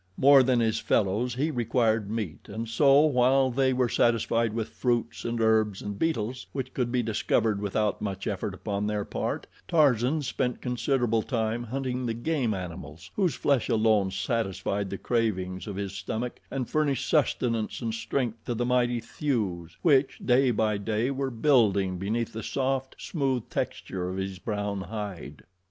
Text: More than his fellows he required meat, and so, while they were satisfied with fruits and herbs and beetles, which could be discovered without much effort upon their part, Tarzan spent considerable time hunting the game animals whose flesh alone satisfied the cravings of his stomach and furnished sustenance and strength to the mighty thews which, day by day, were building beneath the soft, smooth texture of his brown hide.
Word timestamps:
More 0.17 0.41
than 0.41 0.61
his 0.61 0.79
fellows 0.79 1.35
he 1.35 1.51
required 1.51 2.09
meat, 2.09 2.49
and 2.49 2.67
so, 2.67 3.01
while 3.01 3.51
they 3.51 3.71
were 3.71 3.87
satisfied 3.87 4.51
with 4.51 4.69
fruits 4.69 5.23
and 5.25 5.39
herbs 5.39 5.79
and 5.79 5.99
beetles, 5.99 6.47
which 6.53 6.73
could 6.73 6.91
be 6.91 7.03
discovered 7.03 7.61
without 7.61 8.01
much 8.01 8.25
effort 8.25 8.55
upon 8.55 8.87
their 8.87 9.05
part, 9.05 9.45
Tarzan 9.67 10.23
spent 10.23 10.59
considerable 10.59 11.21
time 11.21 11.61
hunting 11.65 12.07
the 12.07 12.15
game 12.15 12.51
animals 12.55 13.11
whose 13.15 13.35
flesh 13.35 13.69
alone 13.69 14.09
satisfied 14.09 14.89
the 14.89 14.97
cravings 14.97 15.67
of 15.67 15.75
his 15.75 15.93
stomach 15.93 16.39
and 16.49 16.67
furnished 16.67 17.07
sustenance 17.07 17.79
and 17.79 17.93
strength 17.93 18.43
to 18.45 18.55
the 18.55 18.65
mighty 18.65 18.99
thews 19.01 19.77
which, 19.83 20.17
day 20.25 20.49
by 20.49 20.79
day, 20.79 21.11
were 21.11 21.29
building 21.29 21.99
beneath 21.99 22.33
the 22.33 22.41
soft, 22.41 22.95
smooth 22.97 23.47
texture 23.51 24.09
of 24.09 24.17
his 24.17 24.39
brown 24.39 24.81
hide. 24.81 25.43